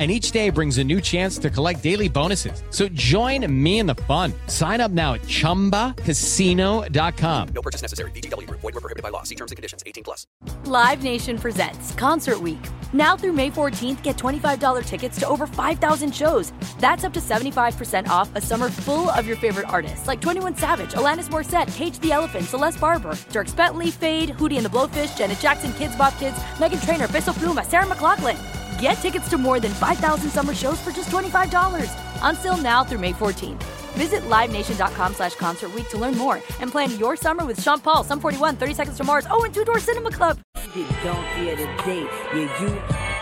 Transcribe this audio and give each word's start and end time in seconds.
and 0.00 0.10
each 0.10 0.32
day 0.32 0.50
brings 0.50 0.78
a 0.78 0.84
new 0.84 1.00
chance 1.00 1.38
to 1.38 1.48
collect 1.50 1.82
daily 1.82 2.08
bonuses. 2.08 2.62
So 2.70 2.88
join 2.88 3.46
me 3.52 3.80
in 3.80 3.86
the 3.86 3.96
fun. 4.08 4.32
Sign 4.46 4.80
up 4.80 4.90
now 4.90 5.12
at 5.14 5.20
ChumbaCasino.com. 5.22 7.48
No 7.48 7.62
purchase 7.62 7.82
necessary. 7.82 8.10
VGW. 8.12 8.48
Void 8.48 8.62
were 8.62 8.80
prohibited 8.80 9.02
by 9.02 9.10
law. 9.10 9.24
See 9.24 9.34
terms 9.34 9.52
and 9.52 9.56
conditions. 9.56 9.82
18 9.84 10.02
plus. 10.02 10.26
Live 10.64 11.02
Nation 11.02 11.36
presents 11.36 11.92
Concert 11.94 12.40
Week. 12.40 12.58
Now 12.94 13.14
through 13.14 13.34
May 13.34 13.50
14th, 13.50 14.02
get 14.02 14.16
$25 14.16 14.86
tickets 14.86 15.20
to 15.20 15.28
over 15.28 15.46
5,000 15.46 16.14
shows. 16.14 16.54
That's 16.78 17.04
up 17.04 17.12
to 17.12 17.20
75% 17.20 18.08
off 18.08 18.34
a 18.34 18.40
summer 18.40 18.70
full 18.70 19.10
of 19.10 19.26
your 19.26 19.36
favorite 19.36 19.68
artists 19.68 20.08
like 20.08 20.22
21 20.22 20.56
Savage, 20.56 20.92
Alanis 20.92 21.28
Morissette, 21.28 21.70
Cage 21.76 21.98
the 21.98 22.12
Elephant, 22.12 22.46
Celeste 22.46 22.80
Barber, 22.80 23.12
Dierks 23.30 23.54
Bentley, 23.54 23.90
Feid, 23.90 24.30
Hootie 24.30 24.56
and 24.56 24.64
the 24.64 24.70
Blowfish, 24.70 25.18
Janet 25.18 25.40
Jackson, 25.40 25.72
KIDZ 25.72 25.98
BOP 25.98 26.16
Kids, 26.18 26.38
Meghan 26.56 26.82
Trainor, 26.84 27.08
Peso 27.08 27.32
Pluma, 27.32 27.66
Sarah 27.66 27.86
McLachlan. 27.86 28.59
Get 28.80 28.94
tickets 28.94 29.28
to 29.28 29.36
more 29.36 29.60
than 29.60 29.72
5,000 29.72 30.30
summer 30.30 30.54
shows 30.54 30.80
for 30.80 30.90
just 30.90 31.10
$25. 31.10 31.90
Until 32.22 32.56
now 32.56 32.82
through 32.82 33.00
May 33.00 33.12
14th. 33.12 33.62
Visit 33.94 34.22
LiveNation.com 34.22 35.14
slash 35.14 35.34
Concert 35.34 35.74
Week 35.74 35.88
to 35.90 35.98
learn 35.98 36.16
more 36.16 36.36
and 36.60 36.70
plan 36.70 36.96
your 36.98 37.16
summer 37.16 37.44
with 37.44 37.60
Sean 37.60 37.80
Paul, 37.80 38.04
Sum 38.04 38.20
41, 38.20 38.56
30 38.56 38.74
Seconds 38.74 38.96
to 38.96 39.04
Mars, 39.04 39.26
oh, 39.30 39.44
and 39.44 39.52
Two 39.52 39.64
Door 39.64 39.80
Cinema 39.80 40.10
Club. 40.10 40.38
You 40.74 40.84
get 40.84 41.02
donkey 41.04 41.50
of 41.50 41.58
the 41.58 41.66
day, 41.84 42.06
yeah, 42.32 42.62
you 42.62 42.68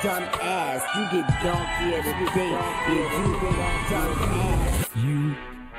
dumb 0.02 0.22
ass. 0.42 0.84
You 0.94 1.20
get 1.20 1.42
donkey 1.42 1.96
of 1.96 2.04
the 2.04 2.12
day, 2.34 2.50
yeah, 2.50 2.92
you 2.92 3.32
dumb 3.90 4.14
ass. 4.20 4.88
You 4.96 5.34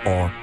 are 0.06 0.34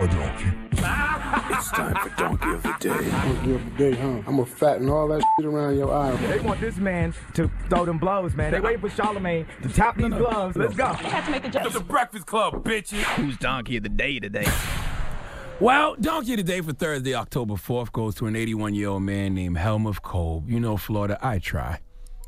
a 0.00 0.06
donkey. 0.06 1.13
It's 1.50 1.70
time 1.70 1.96
for 1.96 2.16
Donkey 2.16 2.50
of 2.50 2.62
the 2.62 2.76
Day. 2.78 3.10
Donkey 3.10 3.54
of 3.54 3.64
the 3.64 3.70
Day, 3.78 3.96
huh? 3.96 4.08
I'm 4.26 4.36
gonna 4.36 4.46
fatten 4.46 4.88
all 4.88 5.08
that 5.08 5.22
shit 5.36 5.46
around 5.46 5.76
your 5.76 5.92
eye. 5.92 6.14
They 6.16 6.38
want 6.40 6.60
this 6.60 6.76
man 6.76 7.14
to 7.34 7.50
throw 7.68 7.84
them 7.84 7.98
blows, 7.98 8.34
man. 8.34 8.52
They 8.52 8.60
waiting 8.60 8.80
for 8.80 8.88
Charlamagne 8.88 9.46
to 9.62 9.68
tap 9.68 9.96
these 9.96 10.08
gloves. 10.08 10.56
Let's 10.56 10.76
go. 10.76 10.96
We 11.00 11.06
have 11.06 11.24
to 11.24 11.30
make 11.30 11.42
the 11.42 11.48
judge. 11.48 11.72
The 11.72 11.80
Breakfast 11.80 12.26
Club, 12.26 12.62
bitches. 12.64 13.02
Who's 13.16 13.36
Donkey 13.38 13.78
of 13.78 13.82
the 13.82 13.88
Day 13.88 14.20
today? 14.20 14.46
Well, 15.60 15.96
Donkey 16.00 16.32
of 16.34 16.36
the 16.38 16.42
Day 16.44 16.60
for 16.60 16.72
Thursday, 16.72 17.14
October 17.14 17.54
4th 17.54 17.92
goes 17.92 18.14
to 18.16 18.26
an 18.26 18.36
81 18.36 18.74
year 18.74 18.88
old 18.88 19.02
man 19.02 19.34
named 19.34 19.56
Helmuth 19.56 20.02
Kolb. 20.02 20.48
You 20.48 20.60
know, 20.60 20.76
Florida, 20.76 21.18
I 21.20 21.38
try. 21.38 21.80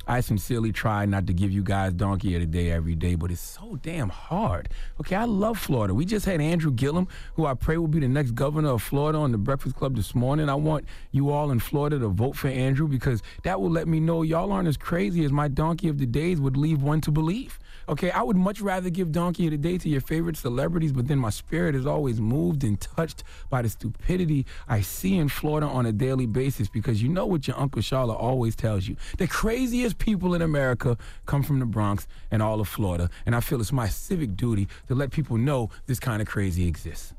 I 0.09 0.21
sincerely 0.21 0.71
try 0.71 1.05
not 1.05 1.27
to 1.27 1.33
give 1.33 1.51
you 1.51 1.65
guys 1.65 1.93
donkey 1.93 2.35
of 2.37 2.41
the 2.41 2.47
day 2.47 2.71
every 2.71 2.95
day, 2.95 3.17
but 3.17 3.33
it's 3.33 3.41
so 3.41 3.79
damn 3.83 4.09
hard. 4.09 4.69
Okay, 5.01 5.17
I 5.17 5.25
love 5.25 5.59
Florida. 5.59 5.95
We 5.95 6.05
just 6.05 6.27
had 6.27 6.41
Andrew 6.41 6.71
Gillum, 6.71 7.09
who 7.35 7.45
I 7.45 7.55
pray 7.55 7.77
will 7.77 7.89
be 7.89 7.99
the 7.99 8.09
next 8.09 8.33
governor 8.33 8.71
of 8.71 8.83
Florida 8.83 9.19
on 9.19 9.33
the 9.33 9.39
Breakfast 9.39 9.75
Club 9.75 9.97
this 9.97 10.15
morning. 10.15 10.49
I 10.49 10.55
want 10.55 10.85
you 11.11 11.31
all 11.31 11.51
in 11.51 11.59
Florida 11.59 11.99
to 11.99 12.09
vote 12.09 12.37
for 12.37 12.49
Andrew 12.49 12.87
because 12.87 13.21
that 13.43 13.61
will 13.61 13.71
let 13.71 13.89
me 13.89 13.99
know 13.99 14.23
y'all 14.23 14.53
aren't 14.53 14.69
as 14.69 14.77
crazy 14.77 15.25
as 15.25 15.33
my 15.33 15.49
donkey 15.49 15.89
of 15.89 15.99
the 15.99 16.07
days 16.07 16.41
would 16.41 16.57
leave 16.57 16.83
one 16.83 17.01
to 17.01 17.11
believe. 17.11 17.59
Okay, 17.89 18.11
I 18.11 18.23
would 18.23 18.37
much 18.37 18.61
rather 18.61 18.91
give 18.91 19.13
Donkey 19.13 19.47
of 19.47 19.53
the 19.53 19.59
Day 19.59 19.79
to 19.79 19.89
your 19.89 20.01
favorite 20.01 20.37
celebrities, 20.37 20.93
but 20.93 21.07
then 21.07 21.21
my 21.21 21.31
spirit 21.31 21.77
is 21.77 21.87
always 21.87 22.21
moved 22.21 22.65
and 22.65 22.81
touched 22.81 23.23
by 23.49 23.63
the 23.63 23.69
stupidity 23.69 24.45
I 24.67 24.81
see 24.81 25.17
in 25.17 25.29
Florida 25.29 25.69
on 25.69 25.87
a 25.87 25.93
daily 25.93 26.27
basis 26.27 26.69
because 26.69 27.01
you 27.01 27.09
know 27.09 27.27
what 27.27 27.47
your 27.47 27.57
Uncle 27.57 27.83
Charla 27.83 28.21
always 28.21 28.57
tells 28.57 28.89
you. 28.89 28.97
The 29.19 29.29
craziest 29.29 29.96
people 29.99 30.35
in 30.35 30.43
America 30.43 30.97
come 31.27 31.43
from 31.43 31.59
the 31.59 31.67
Bronx 31.67 32.07
and 32.31 32.43
all 32.43 32.61
of 32.61 32.69
Florida, 32.69 33.11
and 33.25 33.35
I 33.35 33.41
feel 33.41 33.61
it's 33.61 33.73
my 33.73 33.89
civic 33.89 34.37
duty 34.37 34.69
to 34.89 34.95
let 34.95 35.11
people 35.11 35.37
know 35.37 35.71
this 35.87 36.01
kind 36.01 36.21
of 36.23 36.29
crazy 36.29 36.67
exists. 36.67 37.15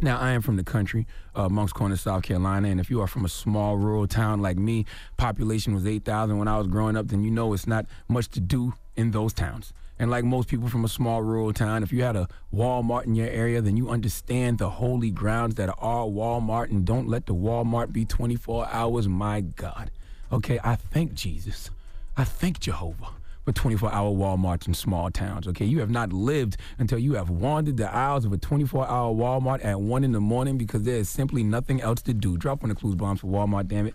Now, 0.00 0.18
I 0.18 0.32
am 0.32 0.42
from 0.42 0.56
the 0.56 0.64
country, 0.64 1.06
uh, 1.34 1.48
Moncks 1.48 1.72
Corner, 1.72 1.96
South 1.96 2.24
Carolina, 2.24 2.68
and 2.68 2.80
if 2.80 2.90
you 2.90 3.00
are 3.00 3.06
from 3.06 3.24
a 3.24 3.28
small 3.28 3.76
rural 3.76 4.06
town 4.06 4.42
like 4.42 4.58
me, 4.58 4.86
population 5.16 5.72
was 5.72 5.86
8,000 5.86 6.36
when 6.36 6.48
I 6.48 6.58
was 6.58 6.66
growing 6.66 6.96
up, 6.96 7.08
then 7.08 7.22
you 7.22 7.30
know 7.30 7.52
it's 7.52 7.66
not 7.66 7.86
much 8.08 8.28
to 8.30 8.40
do 8.40 8.74
in 8.96 9.12
those 9.12 9.32
towns. 9.32 9.72
And 9.98 10.10
like 10.10 10.24
most 10.24 10.48
people 10.48 10.68
from 10.68 10.84
a 10.84 10.88
small 10.88 11.22
rural 11.22 11.52
town, 11.52 11.84
if 11.84 11.92
you 11.92 12.02
had 12.02 12.16
a 12.16 12.28
Walmart 12.52 13.04
in 13.04 13.14
your 13.14 13.28
area, 13.28 13.60
then 13.60 13.76
you 13.76 13.88
understand 13.88 14.58
the 14.58 14.68
holy 14.68 15.10
grounds 15.10 15.54
that 15.54 15.72
are 15.78 16.04
Walmart 16.04 16.70
and 16.70 16.84
don't 16.84 17.08
let 17.08 17.26
the 17.26 17.34
Walmart 17.34 17.92
be 17.92 18.04
24 18.04 18.68
hours. 18.70 19.06
My 19.06 19.40
God. 19.40 19.92
Okay, 20.32 20.58
I 20.64 20.74
thank 20.74 21.14
Jesus. 21.14 21.70
I 22.16 22.22
thank 22.22 22.60
Jehovah 22.60 23.08
for 23.44 23.50
24 23.50 23.92
hour 23.92 24.10
Walmarts 24.12 24.68
in 24.68 24.74
small 24.74 25.10
towns. 25.10 25.48
Okay, 25.48 25.64
you 25.64 25.80
have 25.80 25.90
not 25.90 26.12
lived 26.12 26.56
until 26.78 26.98
you 26.98 27.14
have 27.14 27.28
wandered 27.28 27.76
the 27.76 27.92
aisles 27.92 28.24
of 28.24 28.32
a 28.32 28.38
24 28.38 28.86
hour 28.86 29.12
Walmart 29.12 29.64
at 29.64 29.80
1 29.80 30.04
in 30.04 30.12
the 30.12 30.20
morning 30.20 30.56
because 30.56 30.84
there 30.84 30.96
is 30.96 31.08
simply 31.08 31.42
nothing 31.42 31.80
else 31.82 32.02
to 32.02 32.14
do. 32.14 32.36
Drop 32.36 32.62
on 32.62 32.68
the 32.68 32.76
clues 32.76 32.94
bombs 32.94 33.20
for 33.20 33.26
Walmart, 33.26 33.66
damn 33.66 33.88
it. 33.88 33.94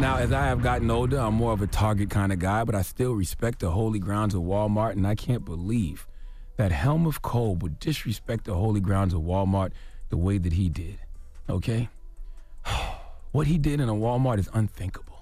Now, 0.00 0.16
as 0.16 0.32
I 0.32 0.46
have 0.46 0.60
gotten 0.60 0.90
older, 0.90 1.18
I'm 1.18 1.34
more 1.34 1.52
of 1.52 1.62
a 1.62 1.68
Target 1.68 2.10
kind 2.10 2.32
of 2.32 2.40
guy, 2.40 2.64
but 2.64 2.74
I 2.74 2.82
still 2.82 3.12
respect 3.12 3.60
the 3.60 3.70
holy 3.70 4.00
grounds 4.00 4.34
of 4.34 4.42
Walmart, 4.42 4.92
and 4.92 5.06
I 5.06 5.14
can't 5.14 5.44
believe 5.44 6.08
that 6.56 6.72
Helmuth 6.72 7.22
Kolb 7.22 7.62
would 7.62 7.78
disrespect 7.78 8.44
the 8.44 8.54
holy 8.54 8.80
grounds 8.80 9.14
of 9.14 9.20
Walmart 9.20 9.70
the 10.08 10.16
way 10.16 10.38
that 10.38 10.54
he 10.54 10.68
did. 10.68 10.98
Okay? 11.48 11.88
What 13.30 13.48
he 13.48 13.58
did 13.58 13.80
in 13.80 13.88
a 13.88 13.94
Walmart 13.94 14.38
is 14.38 14.48
unthinkable. 14.54 15.13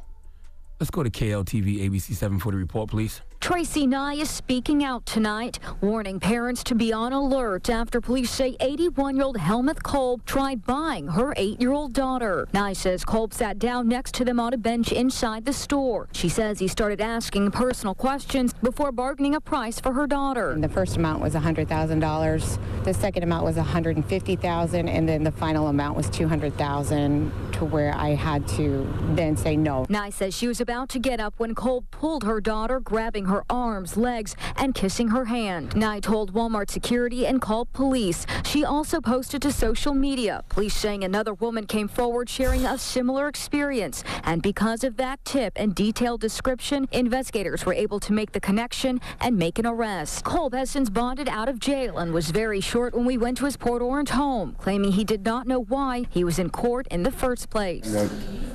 Let's 0.82 0.90
go 0.90 1.04
to 1.04 1.10
KLTV 1.10 1.88
ABC 1.88 2.12
7 2.12 2.40
for 2.40 2.50
the 2.50 2.58
report, 2.58 2.90
please. 2.90 3.22
Tracy 3.38 3.86
Nye 3.86 4.14
is 4.14 4.28
speaking 4.28 4.82
out 4.82 5.06
tonight, 5.06 5.60
warning 5.80 6.18
parents 6.18 6.64
to 6.64 6.74
be 6.74 6.92
on 6.92 7.12
alert 7.12 7.70
after 7.70 8.00
police 8.00 8.32
say 8.32 8.56
81-year-old 8.56 9.36
Helmuth 9.36 9.84
Kolb 9.84 10.24
tried 10.24 10.66
buying 10.66 11.06
her 11.06 11.34
eight-year-old 11.36 11.92
daughter. 11.92 12.48
Nye 12.52 12.72
says 12.72 13.04
Kolb 13.04 13.32
sat 13.32 13.60
down 13.60 13.86
next 13.86 14.12
to 14.16 14.24
them 14.24 14.40
on 14.40 14.54
a 14.54 14.56
bench 14.56 14.90
inside 14.90 15.44
the 15.44 15.52
store. 15.52 16.08
She 16.14 16.28
says 16.28 16.58
he 16.58 16.66
started 16.66 17.00
asking 17.00 17.52
personal 17.52 17.94
questions 17.94 18.52
before 18.52 18.90
bargaining 18.90 19.36
a 19.36 19.40
price 19.40 19.78
for 19.78 19.92
her 19.92 20.08
daughter. 20.08 20.56
The 20.58 20.68
first 20.68 20.96
amount 20.96 21.22
was 21.22 21.34
$100,000. 21.34 22.58
The 22.82 22.94
second 22.94 23.22
amount 23.22 23.44
was 23.44 23.54
150,000, 23.54 24.88
and 24.88 25.08
then 25.08 25.22
the 25.22 25.30
final 25.30 25.68
amount 25.68 25.96
was 25.96 26.08
$200,000 26.08 27.51
to 27.62 27.66
where 27.66 27.94
I 27.94 28.10
had 28.10 28.48
to 28.58 28.92
then 29.14 29.36
say 29.36 29.56
no. 29.56 29.86
Nye 29.88 30.10
says 30.10 30.36
she 30.36 30.48
was 30.48 30.60
about 30.60 30.88
to 30.90 30.98
get 30.98 31.20
up 31.20 31.34
when 31.38 31.54
Kolb 31.54 31.88
pulled 31.92 32.24
her 32.24 32.40
daughter, 32.40 32.80
grabbing 32.80 33.26
her 33.26 33.44
arms, 33.48 33.96
legs, 33.96 34.34
and 34.56 34.74
kissing 34.74 35.08
her 35.08 35.26
hand. 35.26 35.76
Nye 35.76 36.00
told 36.00 36.34
Walmart 36.34 36.70
security 36.70 37.24
and 37.24 37.40
called 37.40 37.72
police. 37.72 38.26
She 38.44 38.64
also 38.64 39.00
posted 39.00 39.42
to 39.42 39.52
social 39.52 39.94
media. 39.94 40.42
Police 40.48 40.74
saying 40.74 41.04
another 41.04 41.34
woman 41.34 41.66
came 41.66 41.86
forward 41.86 42.28
sharing 42.28 42.64
a 42.66 42.76
similar 42.78 43.28
experience. 43.28 44.02
And 44.24 44.42
because 44.42 44.82
of 44.82 44.96
that 44.96 45.24
tip 45.24 45.52
and 45.54 45.72
detailed 45.72 46.20
description, 46.20 46.88
investigators 46.90 47.64
were 47.64 47.74
able 47.74 48.00
to 48.00 48.12
make 48.12 48.32
the 48.32 48.40
connection 48.40 49.00
and 49.20 49.36
make 49.36 49.60
an 49.60 49.66
arrest. 49.66 50.24
Kolb 50.24 50.54
has 50.54 50.70
since 50.70 50.90
bonded 50.90 51.28
out 51.28 51.48
of 51.48 51.60
jail 51.60 51.98
and 51.98 52.12
was 52.12 52.30
very 52.30 52.60
short 52.60 52.92
when 52.92 53.04
we 53.04 53.16
went 53.16 53.38
to 53.38 53.44
his 53.44 53.56
Port 53.56 53.82
Orange 53.82 54.10
home, 54.10 54.56
claiming 54.58 54.92
he 54.92 55.04
did 55.04 55.24
not 55.24 55.46
know 55.46 55.60
why 55.60 56.06
he 56.10 56.24
was 56.24 56.40
in 56.40 56.50
court 56.50 56.88
in 56.90 57.04
the 57.04 57.12
first 57.12 57.48
place. 57.50 57.51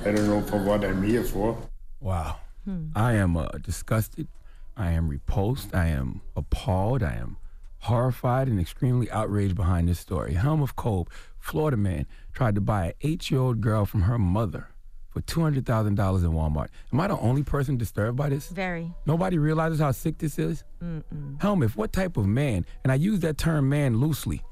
I 0.04 0.12
don't 0.12 0.26
know 0.28 0.42
for 0.42 0.62
what 0.62 0.84
I'm 0.84 1.02
here 1.02 1.22
for. 1.22 1.56
Wow. 2.00 2.36
Hmm. 2.64 2.88
I 2.96 3.12
am 3.14 3.36
uh, 3.36 3.48
disgusted. 3.62 4.28
I 4.76 4.90
am 4.90 5.08
repulsed. 5.08 5.74
I 5.74 5.86
am 5.86 6.20
appalled. 6.36 7.02
I 7.02 7.14
am 7.14 7.36
horrified 7.80 8.48
and 8.48 8.60
extremely 8.60 9.10
outraged 9.10 9.54
behind 9.54 9.88
this 9.88 10.00
story. 10.00 10.34
Helmuth 10.34 10.74
Kolb, 10.76 11.10
Florida 11.38 11.76
man, 11.76 12.06
tried 12.32 12.54
to 12.56 12.60
buy 12.60 12.86
an 12.86 12.92
eight 13.02 13.30
year 13.30 13.40
old 13.40 13.60
girl 13.60 13.86
from 13.86 14.02
her 14.02 14.18
mother 14.18 14.68
for 15.10 15.20
$200,000 15.22 15.88
in 15.88 16.32
Walmart. 16.32 16.68
Am 16.92 17.00
I 17.00 17.08
the 17.08 17.18
only 17.18 17.42
person 17.42 17.76
disturbed 17.76 18.16
by 18.16 18.28
this? 18.28 18.48
Very. 18.48 18.92
Nobody 19.06 19.38
realizes 19.38 19.80
how 19.80 19.92
sick 19.92 20.18
this 20.18 20.38
is? 20.38 20.64
Mm-mm. 20.82 21.40
Helmuth, 21.40 21.76
what 21.76 21.92
type 21.92 22.16
of 22.16 22.26
man, 22.26 22.66
and 22.82 22.92
I 22.92 22.96
use 22.96 23.20
that 23.20 23.38
term 23.38 23.68
man 23.68 24.00
loosely, 24.00 24.42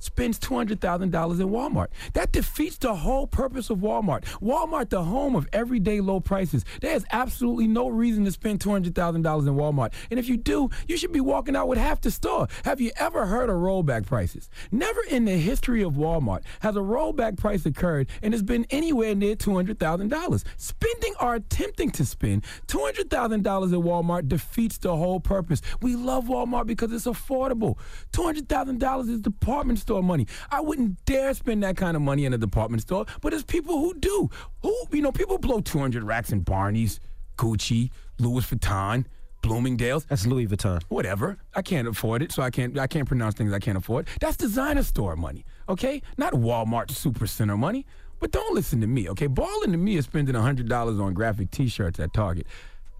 spends 0.00 0.38
$200,000 0.40 1.02
in 1.02 1.10
Walmart? 1.48 1.88
That 2.14 2.32
defeats 2.32 2.78
the 2.78 2.94
whole 2.94 3.26
purpose 3.26 3.70
of 3.70 3.78
Walmart. 3.78 4.24
Walmart, 4.40 4.90
the 4.90 5.04
home 5.04 5.36
of 5.36 5.48
everyday 5.52 6.00
low 6.00 6.18
prices. 6.18 6.64
There's 6.80 7.04
absolutely 7.12 7.68
no 7.68 7.88
reason 7.88 8.24
to 8.24 8.32
spend 8.32 8.60
$200,000 8.60 9.14
in 9.16 9.22
Walmart. 9.22 9.92
And 10.10 10.18
if 10.18 10.28
you 10.28 10.36
do, 10.36 10.70
you 10.88 10.96
should 10.96 11.12
be 11.12 11.20
walking 11.20 11.54
out 11.54 11.68
with 11.68 11.78
half 11.78 12.00
the 12.00 12.10
store. 12.10 12.48
Have 12.64 12.80
you 12.80 12.90
ever 12.96 13.26
heard 13.26 13.50
of 13.50 13.56
rollback 13.56 14.06
prices? 14.06 14.48
Never 14.72 15.00
in 15.10 15.24
the 15.24 15.36
history 15.36 15.82
of 15.82 15.94
Walmart 15.94 16.42
has 16.60 16.76
a 16.76 16.80
rollback 16.80 17.36
price 17.36 17.66
occurred 17.66 18.08
and 18.22 18.32
it's 18.34 18.42
been 18.42 18.66
anywhere 18.70 19.14
near 19.14 19.36
$200,000. 19.36 20.44
Spending 20.56 21.14
or 21.20 21.34
attempting 21.34 21.90
to 21.90 22.04
spend 22.04 22.44
$200,000 22.66 23.08
at 23.34 23.44
Walmart 23.44 24.28
defeats 24.28 24.78
the 24.78 24.96
whole 24.96 25.20
purpose. 25.20 25.60
We 25.82 25.96
love 25.96 26.26
Walmart 26.26 26.66
because 26.66 26.92
it's 26.92 27.06
affordable. 27.06 27.76
$200,000 28.12 29.08
is 29.10 29.20
department 29.20 29.78
store 29.78 29.89
money. 29.98 30.26
I 30.50 30.60
wouldn't 30.60 31.04
dare 31.04 31.34
spend 31.34 31.62
that 31.62 31.76
kind 31.76 31.96
of 31.96 32.02
money 32.02 32.24
in 32.24 32.32
a 32.32 32.38
department 32.38 32.82
store, 32.82 33.06
but 33.20 33.30
there's 33.30 33.44
people 33.44 33.78
who 33.78 33.94
do. 33.94 34.30
Who, 34.62 34.74
you 34.92 35.02
know, 35.02 35.12
people 35.12 35.38
blow 35.38 35.60
200 35.60 36.02
racks 36.02 36.32
in 36.32 36.40
Barney's, 36.40 37.00
Gucci, 37.36 37.90
Louis 38.18 38.44
Vuitton. 38.46 39.04
Bloomingdale's. 39.42 40.04
That's 40.04 40.26
Louis 40.26 40.46
Vuitton. 40.46 40.82
Whatever. 40.88 41.38
I 41.54 41.62
can't 41.62 41.88
afford 41.88 42.22
it, 42.22 42.30
so 42.30 42.42
I 42.42 42.50
can't 42.50 42.78
I 42.78 42.86
can't 42.86 43.08
pronounce 43.08 43.34
things 43.34 43.52
I 43.52 43.58
can't 43.58 43.78
afford. 43.78 44.06
That's 44.20 44.36
designer 44.36 44.82
store 44.82 45.16
money, 45.16 45.46
okay? 45.68 46.02
Not 46.18 46.34
Walmart 46.34 46.88
supercenter 46.88 47.58
money. 47.58 47.86
But 48.20 48.32
don't 48.32 48.54
listen 48.54 48.82
to 48.82 48.86
me, 48.86 49.08
okay? 49.08 49.26
Balling 49.28 49.72
to 49.72 49.78
me 49.78 49.96
is 49.96 50.04
spending 50.04 50.34
$100 50.34 51.02
on 51.02 51.14
graphic 51.14 51.50
t-shirts 51.50 51.98
at 51.98 52.12
Target. 52.12 52.46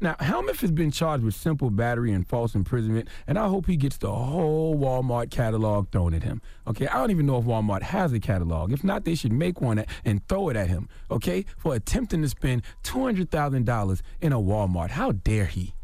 Now, 0.02 0.16
Helmuth 0.18 0.62
has 0.62 0.70
been 0.70 0.90
charged 0.90 1.22
with 1.22 1.34
simple 1.34 1.68
battery 1.68 2.10
and 2.12 2.26
false 2.26 2.54
imprisonment, 2.54 3.08
and 3.26 3.38
I 3.38 3.48
hope 3.48 3.66
he 3.66 3.76
gets 3.76 3.98
the 3.98 4.10
whole 4.10 4.74
Walmart 4.74 5.30
catalog 5.30 5.90
thrown 5.90 6.14
at 6.14 6.22
him. 6.22 6.40
Okay, 6.66 6.88
I 6.88 6.94
don't 6.94 7.10
even 7.10 7.26
know 7.26 7.36
if 7.36 7.44
Walmart 7.44 7.82
has 7.82 8.14
a 8.14 8.18
catalog. 8.18 8.72
If 8.72 8.82
not, 8.82 9.04
they 9.04 9.14
should 9.14 9.32
make 9.32 9.60
one 9.60 9.84
and 10.04 10.26
throw 10.26 10.48
it 10.48 10.56
at 10.56 10.68
him, 10.68 10.88
okay, 11.10 11.44
for 11.58 11.74
attempting 11.74 12.22
to 12.22 12.30
spend 12.30 12.62
$200,000 12.82 14.00
in 14.22 14.32
a 14.32 14.40
Walmart. 14.40 14.90
How 14.90 15.12
dare 15.12 15.44
he? 15.44 15.74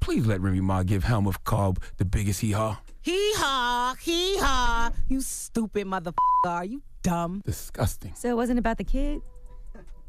Please 0.00 0.26
let 0.26 0.42
Remy 0.42 0.60
Ma 0.60 0.82
give 0.82 1.04
Helmuth 1.04 1.42
Cobb 1.44 1.80
the 1.96 2.04
biggest 2.04 2.40
hee 2.40 2.52
haw. 2.52 2.78
Hee 3.00 3.32
haw, 3.36 3.94
hee 4.00 4.36
haw. 4.38 4.90
You 5.08 5.22
stupid 5.22 5.86
motherfucker. 5.86 6.12
Are 6.44 6.64
you 6.64 6.82
dumb? 7.02 7.40
Disgusting. 7.46 8.12
So 8.16 8.28
it 8.28 8.36
wasn't 8.36 8.58
about 8.58 8.76
the 8.76 8.84
kid? 8.84 9.22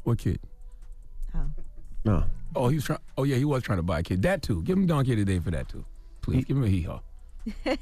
What 0.02 0.18
kid? 0.18 0.38
Oh. 1.34 1.46
No. 2.04 2.24
Oh, 2.56 2.68
he 2.68 2.76
was 2.76 2.84
trying. 2.84 3.00
Oh, 3.18 3.24
yeah, 3.24 3.36
he 3.36 3.44
was 3.44 3.62
trying 3.62 3.78
to 3.78 3.82
buy 3.82 4.00
a 4.00 4.02
kid. 4.02 4.22
That 4.22 4.42
too. 4.42 4.62
Give 4.62 4.76
him 4.76 4.86
donkey 4.86 5.16
today 5.16 5.38
for 5.38 5.50
that 5.50 5.68
too. 5.68 5.84
Please 6.20 6.44
give 6.44 6.56
him 6.56 6.64
a 6.64 6.68
hee 6.68 6.82
haw. 6.82 7.00
I 7.66 7.76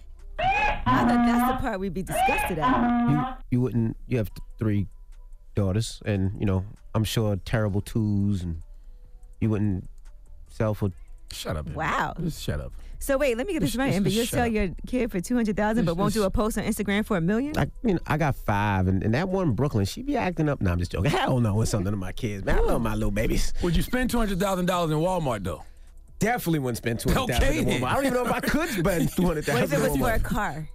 thought 0.84 1.26
that's 1.26 1.52
the 1.52 1.58
part 1.60 1.78
we'd 1.78 1.94
be 1.94 2.02
disgusted 2.02 2.58
at. 2.58 3.10
You 3.10 3.24
you 3.50 3.60
wouldn't. 3.60 3.96
You 4.08 4.18
have 4.18 4.30
three 4.58 4.88
daughters, 5.54 6.00
and 6.04 6.32
you 6.40 6.46
know 6.46 6.64
I'm 6.94 7.04
sure 7.04 7.36
terrible 7.36 7.80
twos, 7.80 8.42
and 8.42 8.62
you 9.40 9.50
wouldn't 9.50 9.88
sell 10.48 10.74
for. 10.74 10.90
Shut 11.32 11.56
up. 11.56 11.68
Wow. 11.70 12.14
Just 12.20 12.42
shut 12.42 12.60
up. 12.60 12.72
So 12.98 13.16
wait, 13.18 13.36
let 13.36 13.46
me 13.48 13.52
get 13.54 13.60
this 13.60 13.70
Just- 13.70 13.78
right. 13.80 13.90
just- 13.92 14.04
But 14.04 14.12
you'll 14.12 14.26
sell 14.26 14.44
shut 14.44 14.52
your 14.52 14.68
kid 14.86 15.10
for 15.10 15.20
two 15.20 15.34
hundred 15.34 15.56
thousand, 15.56 15.84
but 15.86 15.96
won't 15.96 16.14
do 16.14 16.22
a 16.22 16.30
post 16.30 16.56
on 16.56 16.64
Instagram 16.64 17.04
for 17.04 17.16
a 17.16 17.20
million? 17.20 17.56
I 17.58 17.66
mean, 17.82 17.98
I 18.06 18.16
got 18.16 18.36
five, 18.36 18.86
and, 18.86 19.02
and 19.02 19.12
that 19.14 19.28
one 19.28 19.48
in 19.48 19.54
Brooklyn, 19.54 19.84
she 19.86 20.02
be 20.02 20.16
acting 20.16 20.48
up. 20.48 20.60
Nah, 20.60 20.70
I'm 20.72 20.78
just 20.78 20.92
joking. 20.92 21.10
Hell 21.10 21.40
no, 21.40 21.60
it's 21.62 21.70
something 21.72 21.90
to 21.90 21.96
my 21.96 22.12
kids, 22.12 22.44
man. 22.44 22.56
I 22.58 22.60
love 22.60 22.80
my 22.80 22.94
little 22.94 23.10
babies. 23.10 23.52
Would 23.62 23.74
you 23.74 23.82
spend 23.82 24.10
two 24.10 24.18
hundred 24.18 24.38
thousand 24.38 24.66
dollars 24.66 24.92
in 24.92 24.98
Walmart 24.98 25.42
though? 25.42 25.64
Definitely 26.20 26.60
wouldn't 26.60 26.76
spend 26.78 27.00
two 27.00 27.10
hundred 27.10 27.32
thousand 27.34 27.48
Okay, 27.48 27.58
in. 27.76 27.82
Walmart. 27.82 27.88
I 27.88 27.94
don't 27.94 28.04
even 28.06 28.14
know 28.14 28.26
if 28.26 28.32
I 28.32 28.40
could 28.40 28.68
spend 28.68 29.10
two 29.16 29.26
hundred 29.26 29.44
thousand. 29.46 29.62
What 29.62 29.72
if 29.72 29.84
it 29.84 29.90
was 29.90 29.98
for 29.98 30.12
a 30.12 30.20
car? 30.20 30.68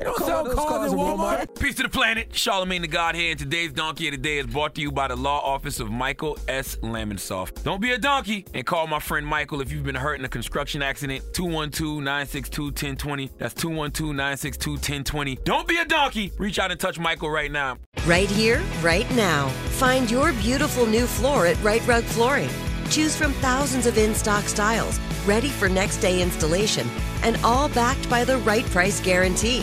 They 0.00 0.06
don't 0.06 0.18
sell 0.18 0.44
cars, 0.46 0.54
cars 0.54 0.92
in 0.94 0.98
in 0.98 1.04
Walmart. 1.04 1.60
Peace 1.60 1.74
to 1.74 1.82
the 1.82 1.90
planet. 1.90 2.30
Charlamagne 2.30 2.80
the 2.80 2.88
God 2.88 3.14
here, 3.14 3.32
and 3.32 3.38
today's 3.38 3.70
Donkey 3.70 4.08
of 4.08 4.12
the 4.12 4.18
Day 4.18 4.38
is 4.38 4.46
brought 4.46 4.74
to 4.76 4.80
you 4.80 4.90
by 4.90 5.08
the 5.08 5.16
Law 5.16 5.40
Office 5.40 5.78
of 5.78 5.90
Michael 5.90 6.38
S. 6.48 6.76
Lamonsoff. 6.76 7.62
Don't 7.64 7.82
be 7.82 7.90
a 7.92 7.98
donkey 7.98 8.46
and 8.54 8.64
call 8.64 8.86
my 8.86 8.98
friend 8.98 9.26
Michael 9.26 9.60
if 9.60 9.70
you've 9.70 9.84
been 9.84 9.94
hurt 9.94 10.18
in 10.18 10.24
a 10.24 10.28
construction 10.28 10.80
accident. 10.80 11.22
212-962-1020. 11.32 13.28
That's 13.36 13.52
212-962-1020. 13.52 15.44
Don't 15.44 15.68
be 15.68 15.76
a 15.76 15.84
donkey. 15.84 16.32
Reach 16.38 16.58
out 16.58 16.70
and 16.70 16.80
touch 16.80 16.98
Michael 16.98 17.28
right 17.28 17.52
now. 17.52 17.76
Right 18.06 18.30
here, 18.30 18.62
right 18.80 19.10
now. 19.14 19.48
Find 19.48 20.10
your 20.10 20.32
beautiful 20.32 20.86
new 20.86 21.04
floor 21.06 21.44
at 21.46 21.62
Rite 21.62 21.86
Rug 21.86 22.04
Flooring. 22.04 22.48
Choose 22.88 23.14
from 23.14 23.34
thousands 23.34 23.84
of 23.84 23.98
in 23.98 24.14
stock 24.14 24.44
styles, 24.44 24.98
ready 25.26 25.48
for 25.48 25.68
next 25.68 25.98
day 25.98 26.22
installation, 26.22 26.88
and 27.22 27.36
all 27.44 27.68
backed 27.68 28.08
by 28.08 28.24
the 28.24 28.38
right 28.38 28.64
price 28.66 28.98
guarantee. 29.00 29.62